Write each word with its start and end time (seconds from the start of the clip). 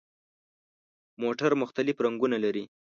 موټر 1.21 1.51
مختلف 1.61 1.95
رنګونه 2.05 2.37
لري. 2.43 2.63